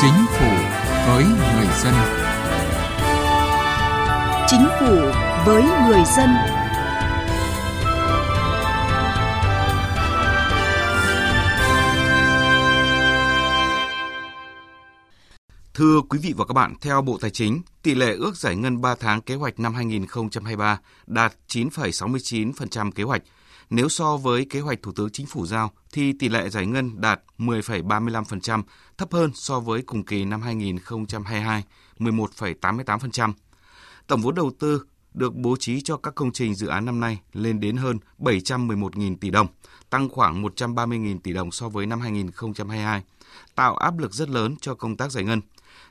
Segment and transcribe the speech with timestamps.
[0.00, 0.50] Chính phủ
[1.06, 1.94] với người dân.
[4.46, 4.96] Chính phủ
[5.46, 6.30] với người dân.
[15.74, 18.80] Thưa quý vị và các bạn, theo Bộ Tài chính, tỷ lệ ước giải ngân
[18.80, 23.22] 3 tháng kế hoạch năm 2023 đạt 9,69% kế hoạch.
[23.70, 27.00] Nếu so với kế hoạch Thủ tướng Chính phủ giao thì tỷ lệ giải ngân
[27.00, 28.62] đạt 10,35%,
[28.98, 31.64] thấp hơn so với cùng kỳ năm 2022,
[31.98, 33.32] 11,88%.
[34.06, 34.82] Tổng vốn đầu tư
[35.14, 39.16] được bố trí cho các công trình dự án năm nay lên đến hơn 711.000
[39.16, 39.46] tỷ đồng,
[39.90, 43.02] tăng khoảng 130.000 tỷ đồng so với năm 2022,
[43.54, 45.40] tạo áp lực rất lớn cho công tác giải ngân.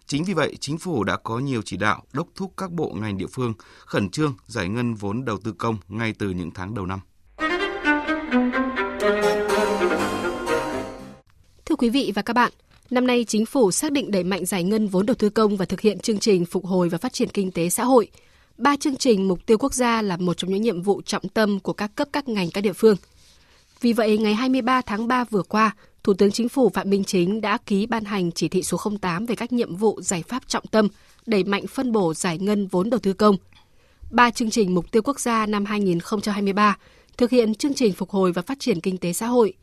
[0.08, 3.18] Chính vì vậy, chính phủ đã có nhiều chỉ đạo đốc thúc các bộ ngành
[3.18, 3.54] địa phương
[3.86, 7.00] khẩn trương giải ngân vốn đầu tư công ngay từ những tháng đầu năm.
[11.76, 12.52] Thưa quý vị và các bạn,
[12.90, 15.66] năm nay chính phủ xác định đẩy mạnh giải ngân vốn đầu tư công và
[15.66, 18.08] thực hiện chương trình phục hồi và phát triển kinh tế xã hội.
[18.58, 21.60] Ba chương trình mục tiêu quốc gia là một trong những nhiệm vụ trọng tâm
[21.60, 22.98] của các cấp các ngành các địa phương.
[23.82, 27.42] Vì vậy, ngày 23 tháng 3 vừa qua, Thủ tướng Chính phủ Phạm Minh Chính
[27.42, 30.68] đã ký ban hành chỉ thị số 08 về các nhiệm vụ giải pháp trọng
[30.68, 30.88] tâm,
[31.26, 33.38] đẩy mạnh phân bổ giải ngân vốn đầu tư công.
[34.12, 36.78] Ba chương trình mục tiêu quốc gia năm 2023
[37.18, 39.54] thực hiện chương trình phục hồi và phát triển kinh tế xã hội.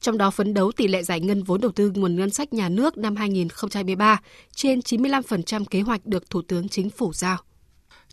[0.00, 2.68] Trong đó phấn đấu tỷ lệ giải ngân vốn đầu tư nguồn ngân sách nhà
[2.68, 4.20] nước năm 2023
[4.54, 7.36] trên 95% kế hoạch được Thủ tướng Chính phủ giao.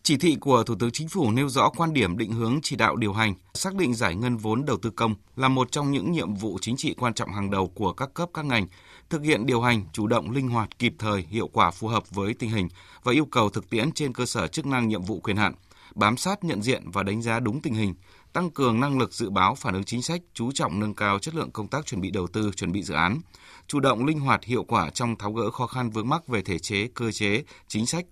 [0.04, 2.96] Chỉ thị của Thủ tướng Chính phủ nêu rõ quan điểm định hướng chỉ đạo
[2.96, 6.34] điều hành, xác định giải ngân vốn đầu tư công là một trong những nhiệm
[6.34, 8.68] vụ chính trị quan trọng hàng đầu của các cấp các ngành,
[9.10, 12.34] thực hiện điều hành chủ động linh hoạt kịp thời hiệu quả phù hợp với
[12.34, 12.68] tình hình
[13.04, 15.54] và yêu cầu thực tiễn trên cơ sở chức năng nhiệm vụ quyền hạn,
[15.96, 17.94] bám sát nhận diện và đánh giá đúng tình hình,
[18.36, 21.36] tăng cường năng lực dự báo phản ứng chính sách, chú trọng nâng cao chất
[21.36, 23.20] lượng công tác chuẩn bị đầu tư, chuẩn bị dự án,
[23.68, 26.60] chủ động linh hoạt hiệu quả trong tháo gỡ khó khăn vướng mắc về thể
[26.60, 28.06] chế, cơ chế, chính sách,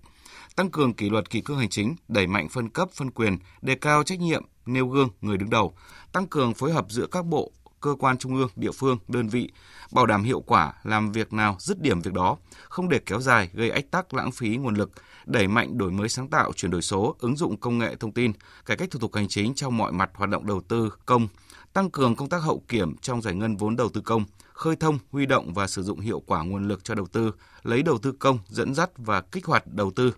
[0.56, 3.74] tăng cường kỷ luật kỷ cương hành chính, đẩy mạnh phân cấp, phân quyền, đề
[3.74, 5.74] cao trách nhiệm, nêu gương người đứng đầu,
[6.12, 7.52] tăng cường phối hợp giữa các bộ,
[7.84, 9.50] cơ quan trung ương, địa phương, đơn vị,
[9.92, 12.36] bảo đảm hiệu quả, làm việc nào dứt điểm việc đó,
[12.68, 14.90] không để kéo dài, gây ách tắc, lãng phí nguồn lực,
[15.26, 18.32] đẩy mạnh đổi mới sáng tạo, chuyển đổi số, ứng dụng công nghệ thông tin,
[18.66, 21.28] cải cách thủ tục hành chính trong mọi mặt hoạt động đầu tư công,
[21.72, 24.98] tăng cường công tác hậu kiểm trong giải ngân vốn đầu tư công, khơi thông,
[25.10, 28.12] huy động và sử dụng hiệu quả nguồn lực cho đầu tư, lấy đầu tư
[28.12, 30.14] công dẫn dắt và kích hoạt đầu tư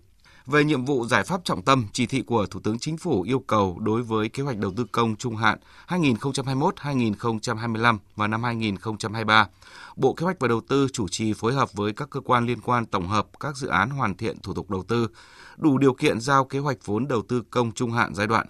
[0.47, 3.39] về nhiệm vụ giải pháp trọng tâm, chỉ thị của Thủ tướng Chính phủ yêu
[3.39, 5.59] cầu đối với kế hoạch đầu tư công trung hạn
[5.89, 9.49] 2021-2025 và năm 2023,
[9.97, 12.61] Bộ Kế hoạch và Đầu tư chủ trì phối hợp với các cơ quan liên
[12.61, 15.09] quan tổng hợp các dự án hoàn thiện thủ tục đầu tư,
[15.57, 18.47] đủ điều kiện giao kế hoạch vốn đầu tư công trung hạn giai đoạn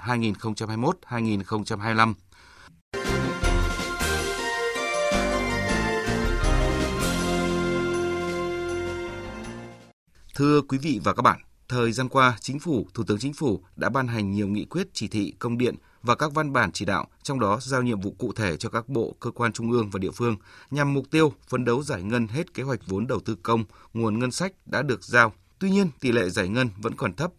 [1.08, 2.14] 2021-2025
[10.34, 13.60] Thưa quý vị và các bạn, Thời gian qua, Chính phủ, Thủ tướng Chính phủ
[13.76, 16.84] đã ban hành nhiều nghị quyết, chỉ thị, công điện và các văn bản chỉ
[16.84, 19.90] đạo, trong đó giao nhiệm vụ cụ thể cho các bộ, cơ quan trung ương
[19.90, 20.36] và địa phương
[20.70, 24.18] nhằm mục tiêu phấn đấu giải ngân hết kế hoạch vốn đầu tư công, nguồn
[24.18, 25.32] ngân sách đã được giao.
[25.58, 27.32] Tuy nhiên, tỷ lệ giải ngân vẫn còn thấp.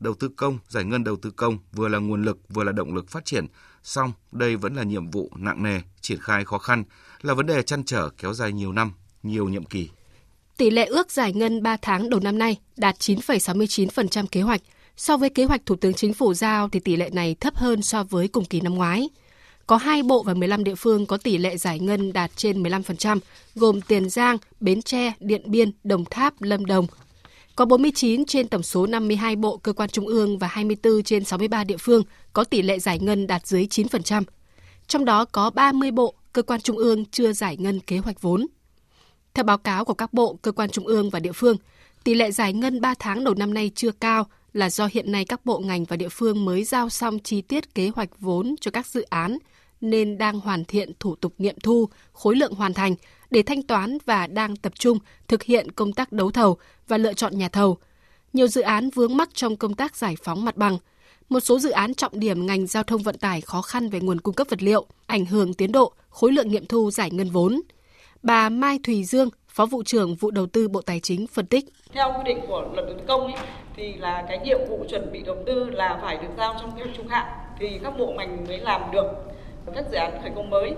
[0.00, 2.94] Đầu tư công, giải ngân đầu tư công vừa là nguồn lực vừa là động
[2.94, 3.46] lực phát triển,
[3.82, 6.84] song đây vẫn là nhiệm vụ nặng nề, triển khai khó khăn,
[7.22, 9.90] là vấn đề chăn trở kéo dài nhiều năm, nhiều nhiệm kỳ.
[10.56, 14.60] Tỷ lệ ước giải ngân 3 tháng đầu năm nay đạt 9,69% kế hoạch.
[14.96, 17.82] So với kế hoạch Thủ tướng Chính phủ giao thì tỷ lệ này thấp hơn
[17.82, 19.08] so với cùng kỳ năm ngoái.
[19.66, 23.18] Có 2 bộ và 15 địa phương có tỷ lệ giải ngân đạt trên 15%,
[23.54, 26.86] gồm Tiền Giang, Bến Tre, Điện Biên, Đồng Tháp, Lâm Đồng.
[27.56, 31.64] Có 49 trên tổng số 52 bộ cơ quan trung ương và 24 trên 63
[31.64, 32.02] địa phương
[32.32, 34.22] có tỷ lệ giải ngân đạt dưới 9%.
[34.86, 38.46] Trong đó có 30 bộ cơ quan trung ương chưa giải ngân kế hoạch vốn.
[39.36, 41.56] Theo báo cáo của các bộ, cơ quan trung ương và địa phương,
[42.04, 45.24] tỷ lệ giải ngân 3 tháng đầu năm nay chưa cao là do hiện nay
[45.24, 48.70] các bộ ngành và địa phương mới giao xong chi tiết kế hoạch vốn cho
[48.70, 49.38] các dự án
[49.80, 52.94] nên đang hoàn thiện thủ tục nghiệm thu, khối lượng hoàn thành
[53.30, 54.98] để thanh toán và đang tập trung
[55.28, 56.56] thực hiện công tác đấu thầu
[56.88, 57.78] và lựa chọn nhà thầu.
[58.32, 60.78] Nhiều dự án vướng mắc trong công tác giải phóng mặt bằng.
[61.28, 64.20] Một số dự án trọng điểm ngành giao thông vận tải khó khăn về nguồn
[64.20, 67.60] cung cấp vật liệu, ảnh hưởng tiến độ, khối lượng nghiệm thu giải ngân vốn–
[68.26, 71.64] Bà Mai Thùy Dương, Phó vụ trưởng vụ đầu tư Bộ Tài chính phân tích.
[71.92, 73.34] Theo quy định của luật đầu tư công ấy,
[73.76, 76.82] thì là cái nhiệm vụ chuẩn bị đầu tư là phải được giao trong kế
[76.82, 77.26] hoạch trung hạn
[77.58, 79.06] thì các bộ ngành mới làm được
[79.74, 80.72] các dự án khởi công mới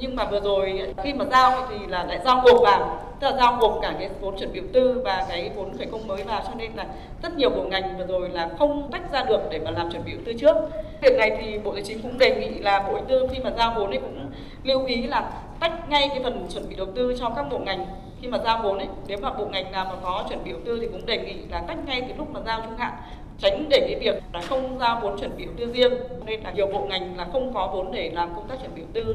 [0.00, 3.36] nhưng mà vừa rồi khi mà giao thì là lại giao gộp vào tức là
[3.36, 6.22] giao gộp cả cái vốn chuẩn bị đầu tư và cái vốn khởi công mới
[6.22, 6.86] vào cho nên là
[7.22, 10.04] rất nhiều bộ ngành vừa rồi là không tách ra được để mà làm chuẩn
[10.04, 10.56] bị đầu tư trước
[11.02, 13.50] việc này thì bộ tài chính cũng đề nghị là bộ đầu tư khi mà
[13.58, 14.30] giao vốn thì cũng
[14.64, 17.86] lưu ý là tách ngay cái phần chuẩn bị đầu tư cho các bộ ngành
[18.20, 20.60] khi mà giao vốn ấy nếu mà bộ ngành nào mà có chuẩn bị đầu
[20.64, 22.92] tư thì cũng đề nghị là tách ngay từ lúc mà giao trung hạn
[23.38, 25.92] tránh để cái việc là không giao vốn chuẩn bị đầu tư riêng
[26.26, 28.82] nên là nhiều bộ ngành là không có vốn để làm công tác chuẩn bị
[28.82, 29.14] đầu tư.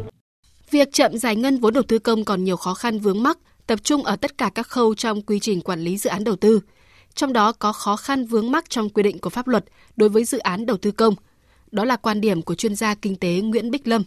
[0.71, 3.37] Việc chậm giải ngân vốn đầu tư công còn nhiều khó khăn vướng mắc,
[3.67, 6.35] tập trung ở tất cả các khâu trong quy trình quản lý dự án đầu
[6.35, 6.59] tư.
[7.13, 9.65] Trong đó có khó khăn vướng mắc trong quy định của pháp luật
[9.95, 11.15] đối với dự án đầu tư công.
[11.71, 14.03] Đó là quan điểm của chuyên gia kinh tế Nguyễn Bích Lâm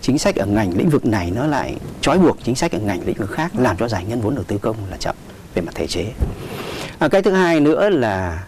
[0.00, 3.06] chính sách ở ngành lĩnh vực này nó lại trói buộc chính sách ở ngành
[3.06, 5.16] lĩnh vực khác làm cho giải ngân vốn đầu tư công là chậm
[5.54, 6.12] về mặt thể chế.
[6.98, 8.46] À, cái thứ hai nữa là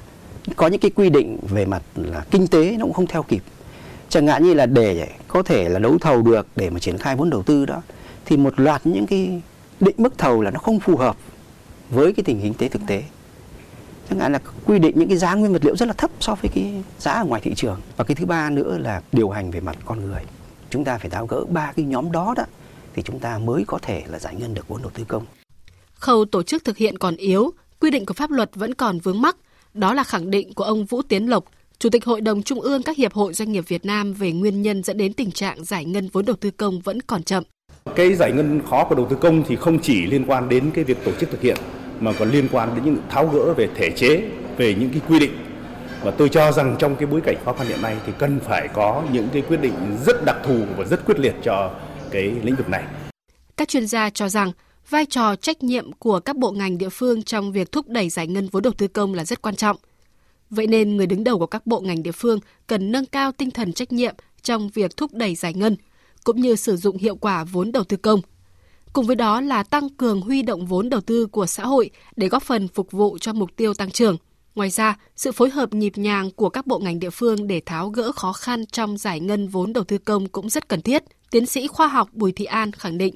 [0.57, 3.43] có những cái quy định về mặt là kinh tế nó cũng không theo kịp.
[4.09, 7.17] Chẳng hạn như là để có thể là đấu thầu được để mà triển khai
[7.17, 7.83] vốn đầu tư đó
[8.25, 9.41] thì một loạt những cái
[9.81, 11.17] định mức thầu là nó không phù hợp
[11.91, 13.03] với cái tình hình tế thực tế
[14.11, 16.35] chẳng hạn là quy định những cái giá nguyên vật liệu rất là thấp so
[16.35, 19.51] với cái giá ở ngoài thị trường và cái thứ ba nữa là điều hành
[19.51, 20.23] về mặt con người
[20.73, 22.45] chúng ta phải tháo gỡ ba cái nhóm đó đó
[22.95, 25.25] thì chúng ta mới có thể là giải ngân được vốn đầu tư công.
[25.95, 29.21] Khâu tổ chức thực hiện còn yếu, quy định của pháp luật vẫn còn vướng
[29.21, 29.37] mắc.
[29.75, 31.45] Đó là khẳng định của ông Vũ Tiến Lộc,
[31.79, 34.63] Chủ tịch Hội đồng Trung ương các hiệp hội doanh nghiệp Việt Nam về nguyên
[34.63, 37.45] nhân dẫn đến tình trạng giải ngân vốn đầu tư công vẫn còn chậm.
[37.97, 40.85] Cái giải ngân khó của đầu tư công thì không chỉ liên quan đến cái
[40.85, 41.57] việc tổ chức thực hiện
[42.01, 45.19] mà còn liên quan đến những tháo gỡ về thể chế, về những cái quy
[45.19, 45.31] định
[46.05, 48.69] và tôi cho rằng trong cái bối cảnh khó khăn hiện nay thì cần phải
[48.75, 49.75] có những cái quyết định
[50.07, 51.75] rất đặc thù và rất quyết liệt cho
[52.11, 52.85] cái lĩnh vực này.
[53.57, 54.53] Các chuyên gia cho rằng
[54.91, 58.27] vai trò trách nhiệm của các bộ ngành địa phương trong việc thúc đẩy giải
[58.27, 59.77] ngân vốn đầu tư công là rất quan trọng.
[60.51, 63.51] Vậy nên người đứng đầu của các bộ ngành địa phương cần nâng cao tinh
[63.51, 65.77] thần trách nhiệm trong việc thúc đẩy giải ngân,
[66.25, 68.21] cũng như sử dụng hiệu quả vốn đầu tư công.
[68.93, 72.29] Cùng với đó là tăng cường huy động vốn đầu tư của xã hội để
[72.29, 74.17] góp phần phục vụ cho mục tiêu tăng trưởng.
[74.55, 77.89] Ngoài ra, sự phối hợp nhịp nhàng của các bộ ngành địa phương để tháo
[77.89, 81.03] gỡ khó khăn trong giải ngân vốn đầu tư công cũng rất cần thiết.
[81.31, 83.15] Tiến sĩ khoa học Bùi Thị An khẳng định.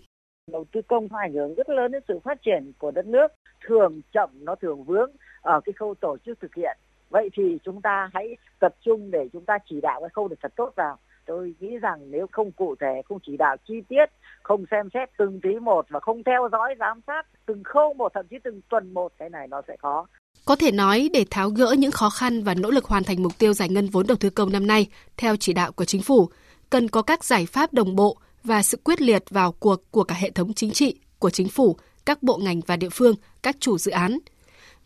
[0.52, 3.26] Đầu tư công có ảnh hưởng rất lớn đến sự phát triển của đất nước,
[3.66, 5.10] thường chậm nó thường vướng
[5.40, 6.76] ở cái khâu tổ chức thực hiện.
[7.10, 10.36] Vậy thì chúng ta hãy tập trung để chúng ta chỉ đạo cái khâu được
[10.42, 10.98] thật tốt vào.
[11.26, 14.06] Tôi nghĩ rằng nếu không cụ thể, không chỉ đạo chi tiết,
[14.42, 18.12] không xem xét từng tí một và không theo dõi giám sát từng khâu một
[18.14, 20.06] thậm chí từng tuần một cái này nó sẽ khó
[20.44, 23.38] có thể nói để tháo gỡ những khó khăn và nỗ lực hoàn thành mục
[23.38, 24.86] tiêu giải ngân vốn đầu tư công năm nay
[25.16, 26.28] theo chỉ đạo của chính phủ,
[26.70, 30.14] cần có các giải pháp đồng bộ và sự quyết liệt vào cuộc của cả
[30.14, 33.78] hệ thống chính trị, của chính phủ, các bộ ngành và địa phương, các chủ
[33.78, 34.18] dự án.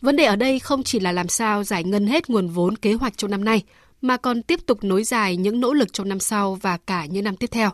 [0.00, 2.93] Vấn đề ở đây không chỉ là làm sao giải ngân hết nguồn vốn kế
[2.93, 3.62] hoạch trong năm nay,
[4.00, 7.25] mà còn tiếp tục nối dài những nỗ lực trong năm sau và cả những
[7.25, 7.70] năm tiếp theo.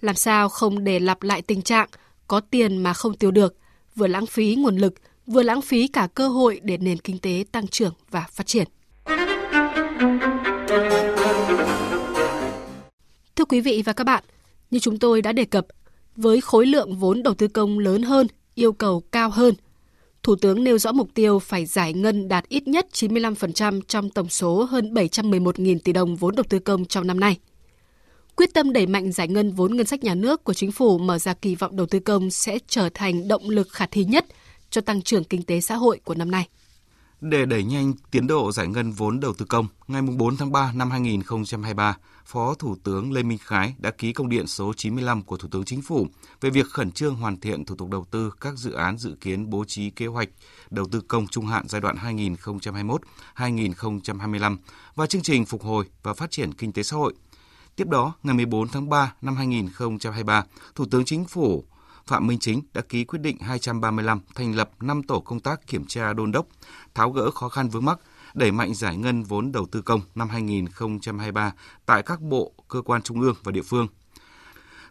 [0.00, 1.88] Làm sao không để lặp lại tình trạng
[2.28, 3.56] có tiền mà không tiêu được,
[3.94, 4.94] vừa lãng phí nguồn lực,
[5.32, 8.68] vừa lãng phí cả cơ hội để nền kinh tế tăng trưởng và phát triển.
[13.36, 14.24] Thưa quý vị và các bạn,
[14.70, 15.66] như chúng tôi đã đề cập,
[16.16, 19.54] với khối lượng vốn đầu tư công lớn hơn, yêu cầu cao hơn,
[20.22, 24.28] Thủ tướng nêu rõ mục tiêu phải giải ngân đạt ít nhất 95% trong tổng
[24.28, 27.38] số hơn 711.000 tỷ đồng vốn đầu tư công trong năm nay.
[28.36, 31.18] Quyết tâm đẩy mạnh giải ngân vốn ngân sách nhà nước của chính phủ mở
[31.18, 34.26] ra kỳ vọng đầu tư công sẽ trở thành động lực khả thi nhất–
[34.72, 36.48] cho tăng trưởng kinh tế xã hội của năm nay.
[37.20, 40.72] Để đẩy nhanh tiến độ giải ngân vốn đầu tư công, ngày 4 tháng 3
[40.72, 45.36] năm 2023, Phó Thủ tướng Lê Minh Khái đã ký công điện số 95 của
[45.36, 46.06] Thủ tướng Chính phủ
[46.40, 49.50] về việc khẩn trương hoàn thiện thủ tục đầu tư các dự án dự kiến
[49.50, 50.28] bố trí kế hoạch
[50.70, 51.96] đầu tư công trung hạn giai đoạn
[53.36, 54.56] 2021-2025
[54.94, 57.14] và chương trình phục hồi và phát triển kinh tế xã hội.
[57.76, 61.64] Tiếp đó, ngày 14 tháng 3 năm 2023, Thủ tướng Chính phủ
[62.06, 65.84] Phạm Minh Chính đã ký quyết định 235 thành lập 5 tổ công tác kiểm
[65.86, 66.46] tra đôn đốc,
[66.94, 67.98] tháo gỡ khó khăn vướng mắc,
[68.34, 71.52] đẩy mạnh giải ngân vốn đầu tư công năm 2023
[71.86, 73.88] tại các bộ, cơ quan trung ương và địa phương.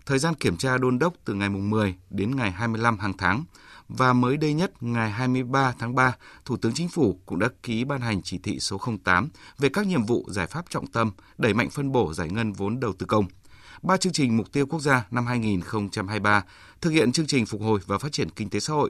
[0.05, 3.43] Thời gian kiểm tra đôn đốc từ ngày 10 đến ngày 25 hàng tháng
[3.89, 6.15] và mới đây nhất ngày 23 tháng 3,
[6.45, 9.87] Thủ tướng Chính phủ cũng đã ký ban hành chỉ thị số 08 về các
[9.87, 13.05] nhiệm vụ giải pháp trọng tâm đẩy mạnh phân bổ giải ngân vốn đầu tư
[13.05, 13.25] công–
[13.81, 16.43] ba chương trình mục tiêu quốc gia năm 2023,
[16.81, 18.89] thực hiện chương trình phục hồi và phát triển kinh tế xã hội.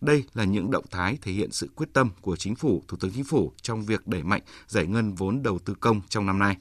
[0.00, 3.10] Đây là những động thái thể hiện sự quyết tâm của chính phủ, Thủ tướng
[3.14, 6.56] Chính phủ trong việc đẩy mạnh giải ngân vốn đầu tư công trong năm nay.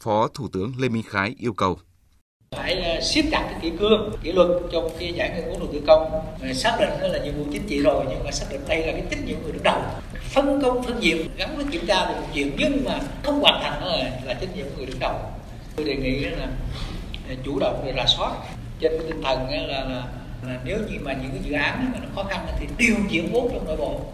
[0.00, 1.78] Phó Thủ tướng Lê Minh Khái yêu cầu
[2.56, 5.68] phải ờ, siết chặt cái kỷ cương kỷ luật trong cái giải ngân vốn đầu
[5.72, 6.10] tư công
[6.40, 8.86] ờ, xác định đó là nhiệm vụ chính trị rồi nhưng mà xác định đây
[8.86, 9.82] là cái trách nhiệm người đứng đầu
[10.34, 13.62] phân công phân nhiệm gắn với kiểm tra là một chuyện nhưng mà không hoàn
[13.62, 15.20] thành đó là, là trách nhiệm của người đứng đầu
[15.76, 16.48] tôi đề nghị là
[17.28, 18.32] à, chủ động để rà soát
[18.80, 20.08] trên cái tinh thần là, là,
[20.46, 23.32] là nếu như mà những cái dự án mà nó khó khăn thì điều chuyển
[23.32, 24.12] vốn trong nội bộ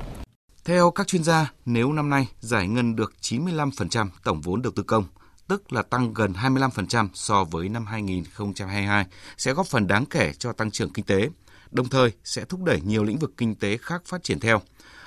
[0.64, 4.82] theo các chuyên gia, nếu năm nay giải ngân được 95% tổng vốn đầu tư
[4.82, 5.04] công,
[5.48, 10.52] tức là tăng gần 25% so với năm 2022, sẽ góp phần đáng kể cho
[10.52, 11.28] tăng trưởng kinh tế,
[11.70, 14.60] đồng thời sẽ thúc đẩy nhiều lĩnh vực kinh tế khác phát triển theo.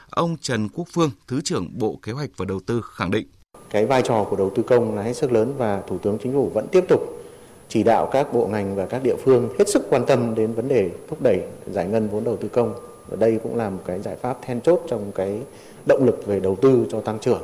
[0.10, 3.28] Ông Trần Quốc Phương, Thứ trưởng Bộ Kế hoạch và Đầu tư khẳng định.
[3.74, 6.34] Cái vai trò của đầu tư công là hết sức lớn và Thủ tướng Chính
[6.34, 7.02] phủ vẫn tiếp tục
[7.68, 10.68] chỉ đạo các bộ ngành và các địa phương hết sức quan tâm đến vấn
[10.68, 12.74] đề thúc đẩy giải ngân vốn đầu tư công.
[13.08, 15.42] Và đây cũng là một cái giải pháp then chốt trong cái
[15.86, 17.42] động lực về đầu tư cho tăng trưởng.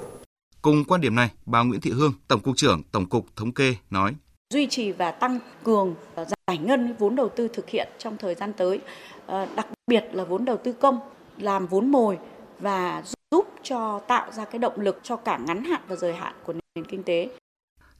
[0.61, 3.75] Cùng quan điểm này, bà Nguyễn Thị Hương, Tổng cục trưởng Tổng cục Thống kê
[3.89, 4.15] nói:
[4.53, 8.53] duy trì và tăng cường giải ngân vốn đầu tư thực hiện trong thời gian
[8.53, 8.79] tới,
[9.25, 10.99] ờ, đặc biệt là vốn đầu tư công
[11.37, 12.17] làm vốn mồi
[12.59, 16.35] và giúp cho tạo ra cái động lực cho cả ngắn hạn và dài hạn
[16.45, 17.29] của nền kinh tế.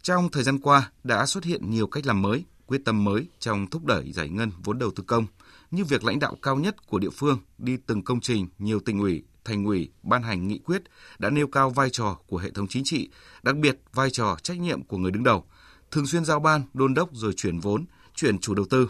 [0.02, 3.68] Trong thời gian qua đã xuất hiện nhiều cách làm mới, quyết tâm mới trong
[3.68, 5.26] thúc đẩy giải ngân vốn đầu tư công,
[5.72, 9.00] như việc lãnh đạo cao nhất của địa phương đi từng công trình, nhiều tỉnh
[9.00, 10.82] ủy, thành ủy ban hành nghị quyết
[11.20, 13.10] đã nêu cao vai trò của hệ thống chính trị,
[13.44, 15.44] đặc biệt vai trò trách nhiệm của người đứng đầu,
[15.92, 18.90] thường xuyên giao ban, đôn đốc rồi chuyển vốn, chuyển chủ đầu tư,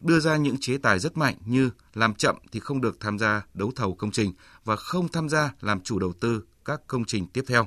[0.00, 3.42] đưa ra những chế tài rất mạnh như làm chậm thì không được tham gia
[3.54, 4.32] đấu thầu công trình
[4.64, 7.66] và không tham gia làm chủ đầu tư các công trình tiếp theo.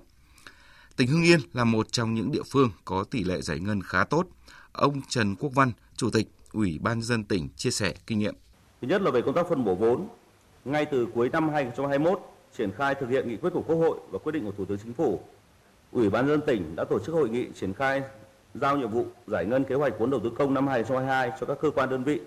[0.95, 4.03] Tỉnh Hưng Yên là một trong những địa phương có tỷ lệ giải ngân khá
[4.03, 4.27] tốt.
[4.71, 8.35] Ông Trần Quốc Văn, Chủ tịch Ủy ban dân tỉnh chia sẻ kinh nghiệm.
[8.81, 10.07] Thứ nhất là về công tác phân bổ vốn.
[10.65, 12.19] Ngay từ cuối năm 2021,
[12.57, 14.77] triển khai thực hiện nghị quyết của Quốc hội và quyết định của Thủ tướng
[14.83, 15.21] Chính phủ,
[15.91, 18.01] Ủy ban dân tỉnh đã tổ chức hội nghị triển khai
[18.53, 21.57] giao nhiệm vụ giải ngân kế hoạch vốn đầu tư công năm 2022 cho các
[21.61, 22.21] cơ quan đơn vị,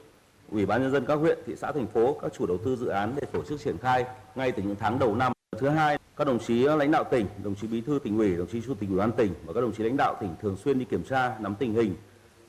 [0.51, 2.87] Ủy ban nhân dân các huyện, thị xã thành phố, các chủ đầu tư dự
[2.87, 4.05] án để tổ chức triển khai
[4.35, 5.33] ngay từ những tháng đầu năm.
[5.59, 8.47] Thứ hai, các đồng chí lãnh đạo tỉnh, đồng chí bí thư tỉnh ủy, đồng
[8.47, 10.79] chí chủ tịch ủy ban tỉnh và các đồng chí lãnh đạo tỉnh thường xuyên
[10.79, 11.95] đi kiểm tra, nắm tình hình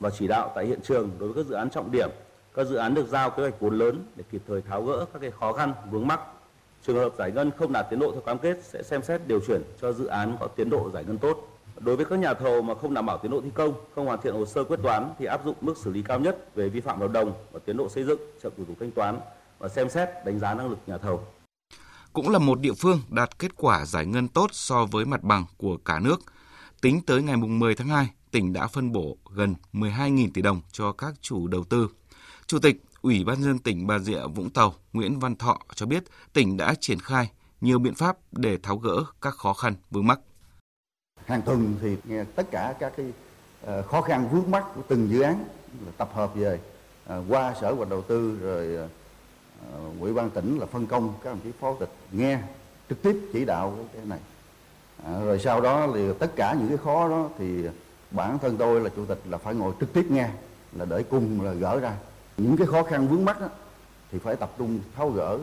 [0.00, 2.10] và chỉ đạo tại hiện trường đối với các dự án trọng điểm,
[2.54, 5.18] các dự án được giao kế hoạch vốn lớn để kịp thời tháo gỡ các
[5.18, 6.20] cái khó khăn vướng mắc.
[6.82, 9.40] Trường hợp giải ngân không đạt tiến độ theo cam kết sẽ xem xét điều
[9.40, 11.57] chuyển cho dự án có tiến độ giải ngân tốt.
[11.80, 14.20] Đối với các nhà thầu mà không đảm bảo tiến độ thi công, không hoàn
[14.22, 16.80] thiện hồ sơ quyết toán thì áp dụng mức xử lý cao nhất về vi
[16.80, 19.20] phạm hợp đồng và tiến độ xây dựng, chậm thủ tục thanh toán
[19.58, 21.24] và xem xét đánh giá năng lực nhà thầu.
[22.12, 25.44] Cũng là một địa phương đạt kết quả giải ngân tốt so với mặt bằng
[25.56, 26.20] của cả nước.
[26.80, 30.92] Tính tới ngày 10 tháng 2, tỉnh đã phân bổ gần 12.000 tỷ đồng cho
[30.92, 31.88] các chủ đầu tư.
[32.46, 36.04] Chủ tịch Ủy ban dân tỉnh Bà Rịa Vũng Tàu Nguyễn Văn Thọ cho biết
[36.32, 37.30] tỉnh đã triển khai
[37.60, 40.20] nhiều biện pháp để tháo gỡ các khó khăn vướng mắc
[41.28, 43.06] hàng tuần thì nghe tất cả các cái
[43.66, 45.44] ờ, khó khăn vướng mắt của từng dự án
[45.96, 46.58] tập hợp về
[47.06, 48.88] ờ, qua sở hoạch đầu tư rồi
[50.00, 52.38] ủy ban tỉnh là phân công các đồng chí phó tịch nghe
[52.88, 54.18] trực tiếp chỉ đạo cái này.
[55.04, 57.64] À, rồi sau đó thì tất cả những cái khó đó thì
[58.10, 60.28] bản thân tôi là chủ tịch là phải ngồi trực tiếp nghe
[60.72, 61.92] là để cùng là gỡ ra.
[62.36, 63.48] Những cái khó khăn vướng mắt đó,
[64.12, 65.38] thì phải tập trung tháo gỡ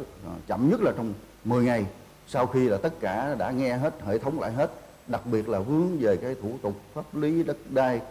[0.48, 1.14] chậm nhất là trong
[1.44, 1.86] 10 ngày
[2.28, 4.72] sau khi là tất cả đã nghe hết hệ thống lại hết
[5.08, 8.02] đặc biệt là hướng về cái thủ tục pháp lý đất đai.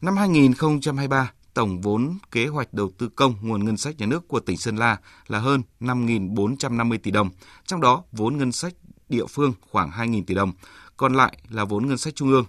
[0.00, 4.40] Năm 2023, tổng vốn kế hoạch đầu tư công nguồn ngân sách nhà nước của
[4.40, 4.96] tỉnh Sơn La
[5.26, 7.30] là hơn 5.450 tỷ đồng,
[7.66, 8.74] trong đó vốn ngân sách
[9.08, 10.52] địa phương khoảng 2.000 tỷ đồng,
[10.96, 12.44] còn lại là vốn ngân sách trung ương.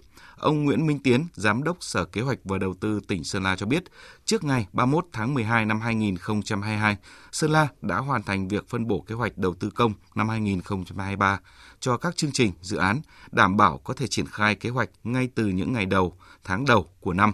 [0.46, 3.56] Ông Nguyễn Minh Tiến, Giám đốc Sở Kế hoạch và Đầu tư tỉnh Sơn La
[3.56, 3.84] cho biết,
[4.26, 6.98] trước ngày 31 tháng 12 năm 2022,
[7.32, 11.40] Sơn La đã hoàn thành việc phân bổ kế hoạch đầu tư công năm 2023
[11.80, 15.30] cho các chương trình, dự án, đảm bảo có thể triển khai kế hoạch ngay
[15.36, 17.34] từ những ngày đầu, tháng đầu của năm.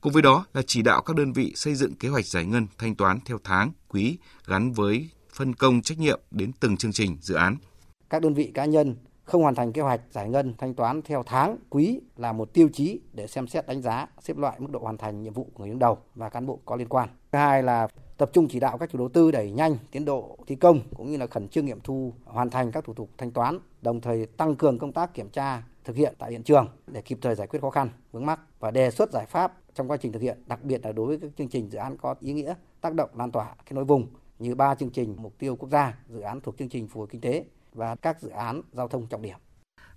[0.00, 2.66] Cùng với đó là chỉ đạo các đơn vị xây dựng kế hoạch giải ngân
[2.78, 7.16] thanh toán theo tháng, quý gắn với phân công trách nhiệm đến từng chương trình,
[7.20, 7.56] dự án.
[8.10, 11.22] Các đơn vị cá nhân không hoàn thành kế hoạch giải ngân thanh toán theo
[11.26, 14.78] tháng, quý là một tiêu chí để xem xét đánh giá, xếp loại mức độ
[14.78, 17.08] hoàn thành nhiệm vụ của người đứng đầu và cán bộ có liên quan.
[17.32, 20.38] Thứ hai là tập trung chỉ đạo các chủ đầu tư đẩy nhanh tiến độ
[20.46, 23.30] thi công cũng như là khẩn trương nghiệm thu hoàn thành các thủ tục thanh
[23.30, 27.02] toán, đồng thời tăng cường công tác kiểm tra thực hiện tại hiện trường để
[27.02, 29.96] kịp thời giải quyết khó khăn vướng mắc và đề xuất giải pháp trong quá
[29.96, 32.32] trình thực hiện, đặc biệt là đối với các chương trình dự án có ý
[32.32, 34.06] nghĩa tác động lan tỏa kết nối vùng
[34.38, 37.06] như ba chương trình mục tiêu quốc gia, dự án thuộc chương trình phù hợp
[37.10, 37.44] kinh tế
[37.76, 39.36] và các dự án giao thông trọng điểm.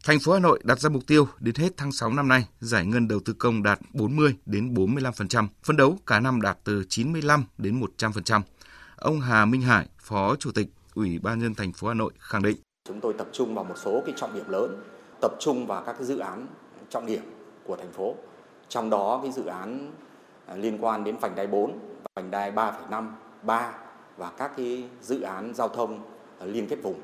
[0.04, 2.86] Thành phố Hà Nội đặt ra mục tiêu đến hết tháng 6 năm nay, giải
[2.86, 7.46] ngân đầu tư công đạt 40 đến 45%, phấn đấu cả năm đạt từ 95
[7.58, 8.42] đến 100%.
[8.96, 12.42] Ông Hà Minh Hải, Phó Chủ tịch Ủy ban nhân thành phố Hà Nội khẳng
[12.42, 12.58] định:
[12.88, 14.84] Chúng tôi tập trung vào một số cái trọng điểm lớn,
[15.22, 16.48] tập trung vào các cái dự án
[16.90, 17.22] trọng điểm
[17.66, 18.16] của thành phố.
[18.70, 19.92] Trong đó cái dự án
[20.46, 21.80] à, liên quan đến vành đai 4,
[22.16, 23.12] vành đai 3,5,
[23.44, 23.74] 3
[24.18, 26.00] và các cái dự án giao thông
[26.40, 27.02] à, liên kết vùng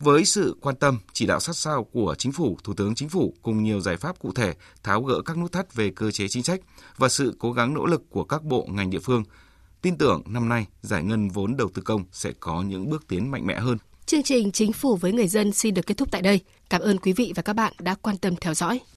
[0.00, 3.34] với sự quan tâm, chỉ đạo sát sao của Chính phủ, Thủ tướng Chính phủ
[3.42, 6.42] cùng nhiều giải pháp cụ thể tháo gỡ các nút thắt về cơ chế chính
[6.42, 6.60] sách
[6.96, 9.22] và sự cố gắng nỗ lực của các bộ ngành địa phương,
[9.82, 13.30] tin tưởng năm nay giải ngân vốn đầu tư công sẽ có những bước tiến
[13.30, 13.78] mạnh mẽ hơn.
[14.06, 16.40] Chương trình Chính phủ với người dân xin được kết thúc tại đây.
[16.70, 18.80] Cảm ơn quý vị và các bạn đã quan tâm theo dõi.